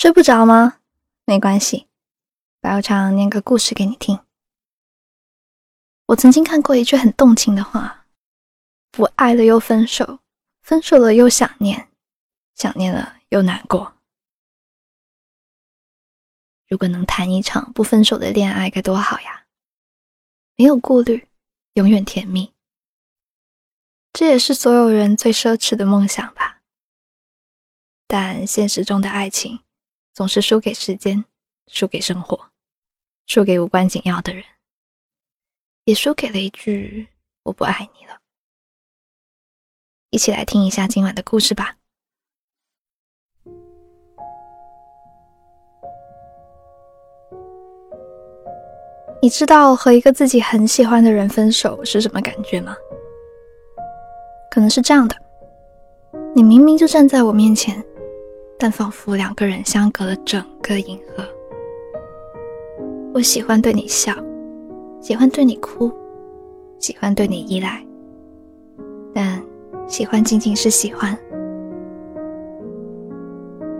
[0.00, 0.78] 睡不着吗？
[1.26, 1.86] 没关系，
[2.58, 4.18] 白无常念个故事给你听。
[6.06, 8.06] 我曾经看过一句很动情的话
[8.90, 10.20] ：“不爱了又分手，
[10.62, 11.90] 分手了又想念，
[12.54, 13.98] 想念了又难过。”
[16.66, 19.44] 如果能谈一场不分手的恋爱，该多好呀！
[20.56, 21.28] 没有顾虑，
[21.74, 22.54] 永远甜蜜。
[24.14, 26.62] 这也是所有人最奢侈的梦想吧。
[28.06, 29.60] 但现实中的爱情。
[30.20, 31.24] 总是输给时间，
[31.68, 32.38] 输给生活，
[33.26, 34.44] 输给无关紧要的人，
[35.84, 37.08] 也输给了一句
[37.44, 38.18] “我不爱你了”。
[40.12, 41.76] 一起来听一下今晚的故事吧。
[49.22, 52.76] 你知道和一个自己很喜欢的人分手是什么感觉吗？
[54.50, 55.16] 可能是这样的：
[56.36, 57.82] 你明明就站在我面前。
[58.62, 61.24] 但仿佛两个人相隔了整个银河。
[63.14, 64.12] 我喜欢对你笑，
[65.00, 65.90] 喜欢对你哭，
[66.78, 67.82] 喜欢对你依赖，
[69.14, 69.42] 但
[69.88, 71.18] 喜欢仅仅是喜欢。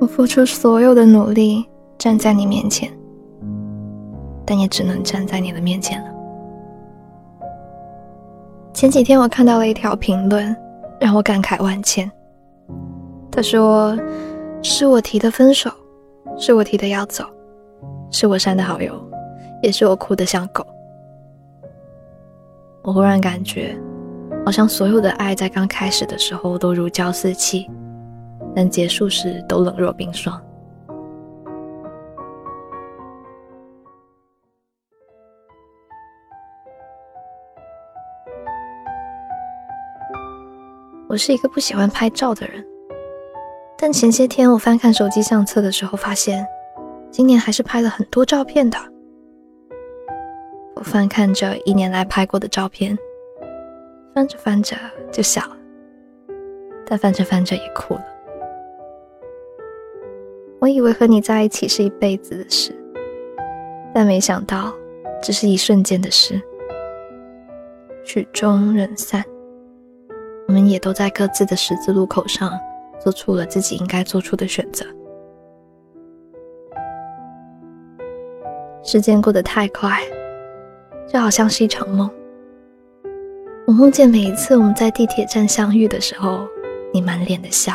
[0.00, 1.64] 我付出所有的努力
[1.96, 2.90] 站在你面前，
[4.44, 6.10] 但也只能站在你的面前了。
[8.72, 10.54] 前几天我看到了一条评论，
[11.00, 12.10] 让我感慨万千。
[13.30, 13.96] 他说。
[14.66, 15.70] 是我提的分手，
[16.38, 17.22] 是我提的要走，
[18.10, 18.98] 是我删的好友，
[19.62, 20.66] 也是我哭得像狗。
[22.82, 23.78] 我忽然感觉，
[24.42, 27.70] 好像所有的爱在刚开始的时候都如胶似漆，
[28.56, 30.42] 但结束时都冷若冰霜。
[41.06, 42.64] 我是一个不喜欢拍照的人。
[43.76, 46.46] 但前些天我翻看手机相册的时候，发现
[47.10, 48.78] 今年还是拍了很多照片的。
[50.74, 52.96] 我翻看着一年来拍过的照片，
[54.14, 54.76] 翻着翻着
[55.12, 55.56] 就笑了，
[56.86, 58.04] 但翻着翻着也哭了。
[60.60, 62.74] 我以为和你在一起是一辈子的事，
[63.92, 64.72] 但没想到
[65.22, 66.40] 只是一瞬间的事。
[68.04, 69.22] 曲终人散，
[70.48, 72.50] 我们也都在各自的十字路口上。
[73.04, 74.86] 做出了自己应该做出的选择。
[78.82, 80.00] 时间过得太快，
[81.06, 82.10] 就好像是一场梦。
[83.66, 86.48] 我梦见每一次我们在地铁站相遇的时候，
[86.94, 87.74] 你满脸的笑。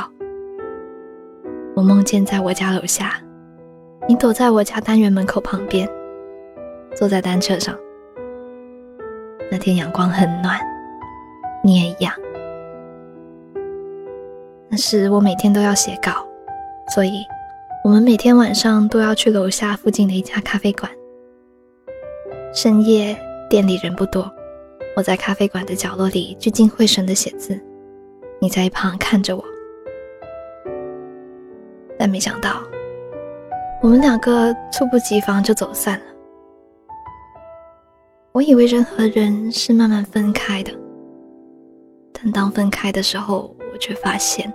[1.75, 3.22] 我梦见在我家楼下，
[4.07, 5.88] 你躲在我家单元门口旁边，
[6.96, 7.78] 坐在单车上。
[9.51, 10.59] 那天阳光很暖，
[11.63, 12.11] 你也一样。
[14.79, 16.25] 那时我每天都要写稿，
[16.95, 17.25] 所以
[17.84, 20.90] 我们每天晚上都要去楼下附近的一家咖啡馆。
[22.53, 23.13] 深夜
[23.50, 24.31] 店里人不多，
[24.95, 27.59] 我在咖啡馆的角落里聚精会神的写字，
[28.40, 29.44] 你在一旁看着我。
[31.97, 32.63] 但没想到，
[33.81, 36.06] 我们两个猝不及防就走散了。
[38.31, 40.72] 我以为人和人是慢慢分开的，
[42.13, 44.50] 但当分开的时候，我却发现。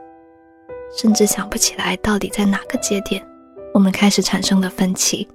[0.96, 3.22] 甚至想不起来到底在哪个节点，
[3.72, 5.26] 我们开始产生了分歧。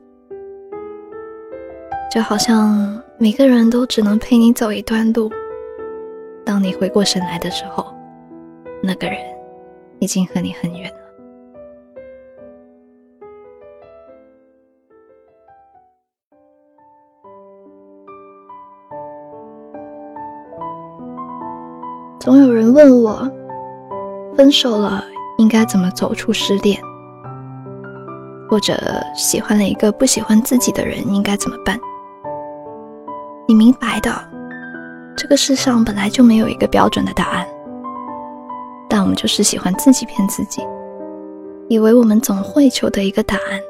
[2.10, 5.30] 就好像每个人都只能陪你走一段路，
[6.44, 7.94] 当你回过神来的时候，
[8.82, 9.18] 那个人
[10.00, 11.00] 已经和你很远了。
[22.20, 23.32] 总有人问我，
[24.36, 25.04] 分手了。
[25.40, 26.78] 应该怎么走出失恋？
[28.50, 28.78] 或者
[29.16, 31.80] 喜欢了一个不喜欢自己的人，应该怎么办？
[33.48, 34.12] 你明白的，
[35.16, 37.48] 这个世上本来就没有一个标准的答案，
[38.90, 40.62] 但我们就是喜欢自己骗自己，
[41.70, 43.62] 以为我们总会求得一个答案。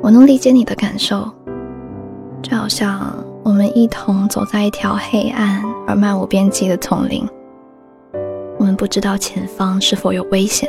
[0.00, 1.30] 我能理解你的感受，
[2.40, 7.28] 就好像我们一同走在一条黑暗而漫无边际的丛林。
[8.78, 10.68] 不知道前方是否有危险，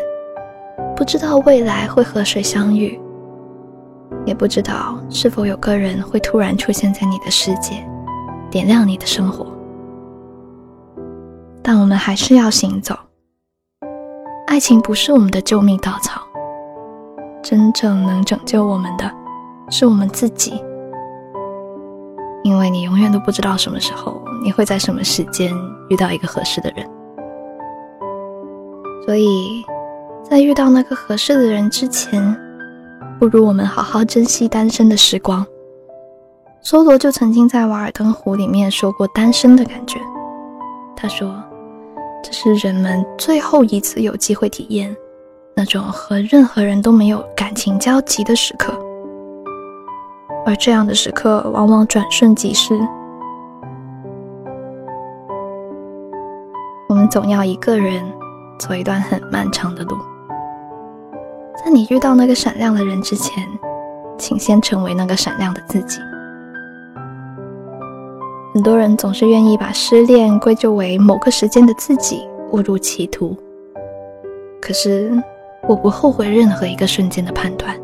[0.95, 2.99] 不知道未来会和谁相遇，
[4.25, 7.87] 也不知道是否有个人会突然出现在你的世界，
[8.49, 9.45] 点亮你的生活。
[11.61, 12.97] 但我们还是要行走。
[14.47, 16.19] 爱情不是我们的救命稻草，
[17.43, 19.07] 真正能拯救我们的，
[19.69, 20.59] 是我们自己。
[22.43, 25.55] 因为你永远都不知道什么时候，你会在什么时间
[25.89, 26.89] 遇到一个合适的人。
[30.29, 32.21] 在遇到那个合适的人之前，
[33.19, 35.43] 不如我们好好珍惜单身的时光。
[36.63, 39.99] 梭罗就曾经在《瓦尔登湖》里面说过单身的感觉。
[40.95, 41.33] 他说
[42.21, 44.95] ：“这是人们最后一次有机会体验
[45.55, 48.71] 那种和任何人都没有感情交集的时刻，
[50.45, 52.79] 而这样的时刻往往转瞬即逝。
[56.87, 58.03] 我们总要一个人
[58.59, 59.97] 走一段很漫长的路。
[61.63, 63.45] 在你遇到那个闪亮的人之前，
[64.17, 65.99] 请先成为那个闪亮的自己。”
[68.53, 73.37] 很多人总是愿意把失恋归咎为某个时间的自己误入歧途。
[74.59, 75.11] 可是，
[75.67, 77.75] 我不后悔任何一个瞬间的判断。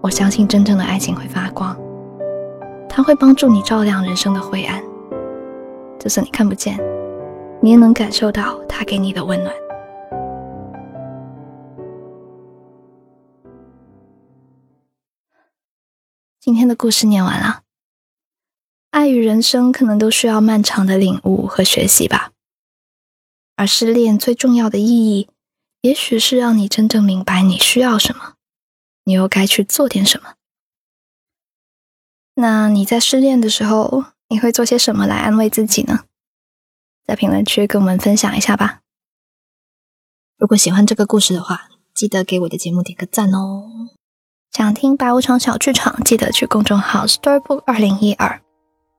[0.00, 1.74] 我相信真正的爱情会发光，
[2.88, 4.82] 它会帮助你照亮人生的灰暗。
[5.98, 6.78] 就算你看不见，
[7.60, 9.52] 你也能感受到它给你的温暖。
[16.44, 17.62] 今天的故事念完了。
[18.90, 22.32] 爱与人生可能都需要漫长的领悟和学习吧，
[23.56, 25.30] 而失恋最重要的意义，
[25.80, 28.34] 也许是让你真正明白你需要什么，
[29.04, 30.34] 你又该去做点什么。
[32.34, 36.04] 那你在失恋的时候，你会做些什么来安慰自己呢？
[37.06, 38.82] 在评论区跟我们分享一下吧。
[40.36, 43.88] 如果喜欢这个故事的话，记得给我的节目点个赞哦。
[44.56, 48.40] 想听白无常小剧场，记得去公众号 Storybook 二零一二。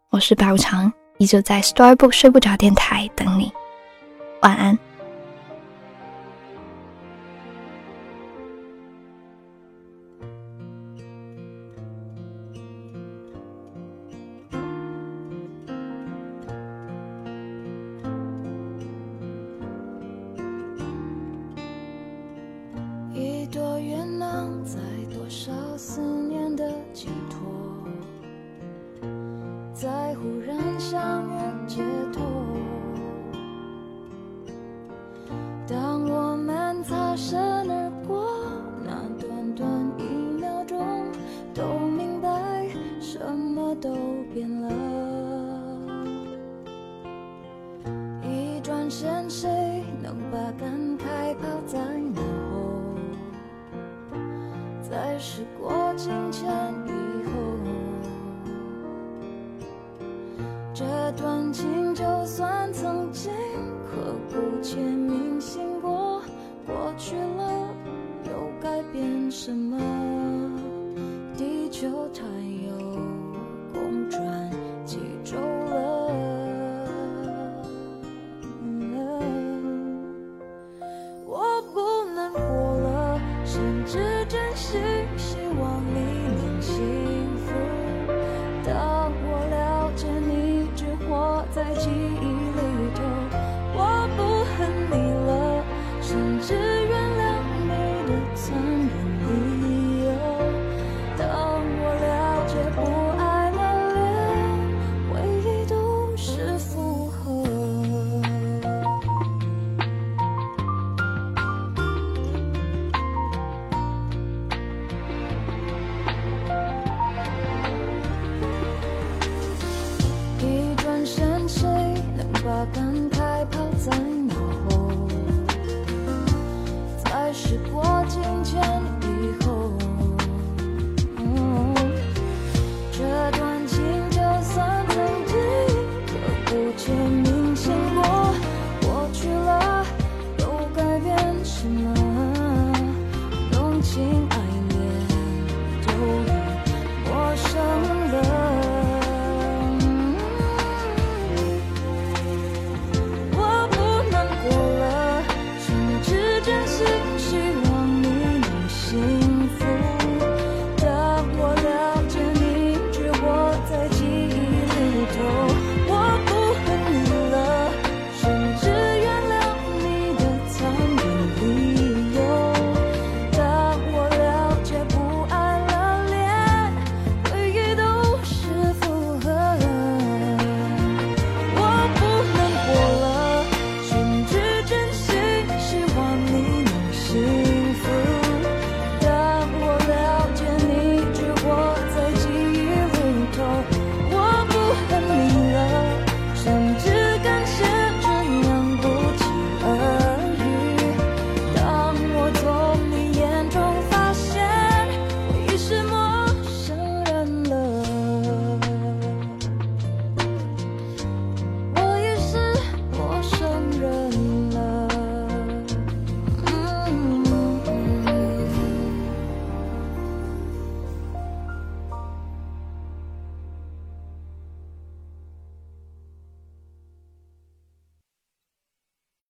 [0.10, 3.54] 我是白无常，依旧在 Storybook 睡不着电台等你，
[4.42, 4.78] 晚安。
[36.88, 38.28] 擦身而过，
[38.84, 39.68] 那短短
[39.98, 40.04] 一
[40.40, 40.78] 秒钟，
[41.52, 42.68] 都明白
[43.02, 43.96] 什么都
[44.32, 44.70] 变了。
[48.22, 51.80] 一转身，谁能把感慨抛在
[52.14, 52.22] 脑
[52.52, 52.70] 后？
[54.88, 56.48] 在时过境迁
[56.86, 56.92] 以
[57.26, 57.32] 后。
[60.72, 63.32] 这段情，就算曾经
[63.90, 64.62] 刻骨，
[67.12, 67.35] 过